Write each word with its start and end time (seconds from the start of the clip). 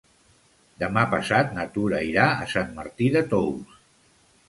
Demà 0.83 1.03
passat 1.11 1.53
na 1.59 1.67
Tura 1.77 2.01
irà 2.09 2.25
a 2.47 2.51
Sant 2.57 2.75
Martí 2.81 3.15
de 3.19 3.27
Tous. 3.37 3.83